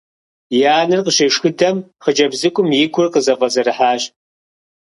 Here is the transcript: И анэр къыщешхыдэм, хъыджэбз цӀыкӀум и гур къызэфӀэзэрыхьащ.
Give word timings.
И 0.57 0.59
анэр 0.79 0.99
къыщешхыдэм, 1.05 1.77
хъыджэбз 2.03 2.37
цӀыкӀум 2.41 2.69
и 2.83 2.85
гур 2.93 3.07
къызэфӀэзэрыхьащ. 3.13 4.01